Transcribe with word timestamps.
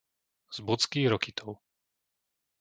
Zbudský 0.57 1.01
Rokytov 1.13 1.51